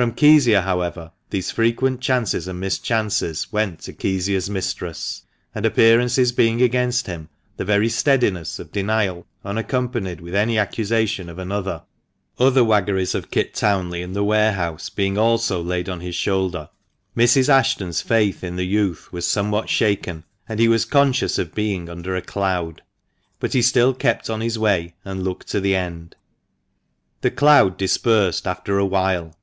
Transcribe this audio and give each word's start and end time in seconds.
From 0.00 0.12
Kezia, 0.14 0.62
however, 0.62 1.12
these 1.28 1.50
frequent 1.50 2.00
chances 2.00 2.48
and 2.48 2.58
mischances 2.58 3.52
went 3.52 3.80
to 3.80 3.92
Kezia's 3.92 4.48
mistress; 4.48 5.24
and, 5.54 5.66
appearances 5.66 6.32
being 6.32 6.62
against 6.62 7.06
him, 7.06 7.28
the 7.58 7.66
very 7.66 7.90
steadiness 7.90 8.58
of 8.58 8.72
denial, 8.72 9.26
unaccompanied 9.44 10.22
with 10.22 10.34
any 10.34 10.56
accusation 10.56 11.28
of 11.28 11.38
another 11.38 11.82
(other 12.38 12.64
waggeries 12.64 13.14
of 13.14 13.30
Kit 13.30 13.52
Townley 13.52 14.00
in 14.00 14.14
the 14.14 14.24
warehouse 14.24 14.88
THE 14.88 15.02
MANCHESTER 15.10 15.20
MAN. 15.56 15.62
139 15.64 15.80
being 15.84 15.90
also 15.90 15.90
laid 15.90 15.90
on 15.92 16.00
his 16.00 16.14
shoulder), 16.14 16.70
Mrs. 17.14 17.50
Ashton's 17.50 18.00
faith 18.00 18.42
in 18.42 18.56
the 18.56 18.64
youth 18.64 19.12
was 19.12 19.26
somewhat 19.26 19.68
shaken, 19.68 20.24
and 20.48 20.58
he 20.58 20.66
was 20.66 20.86
conscious 20.86 21.38
of 21.38 21.54
being 21.54 21.90
under 21.90 22.16
a 22.16 22.22
cloud. 22.22 22.80
But 23.38 23.52
he 23.52 23.60
still 23.60 23.92
kept 23.92 24.30
on 24.30 24.40
his 24.40 24.58
way, 24.58 24.94
and 25.04 25.22
looked 25.22 25.48
to 25.48 25.60
the 25.60 25.76
end 25.76 26.16
The 27.20 27.30
cloud 27.30 27.76
dispersed 27.76 28.46
after 28.46 28.78
a 28.78 28.86
while. 28.86 29.36